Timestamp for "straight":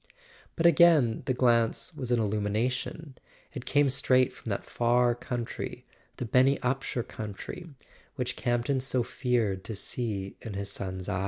3.91-4.33